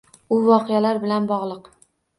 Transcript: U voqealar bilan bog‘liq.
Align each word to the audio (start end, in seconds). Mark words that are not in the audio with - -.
U 0.37 0.39
voqealar 0.47 1.03
bilan 1.07 1.31
bog‘liq. 1.35 1.75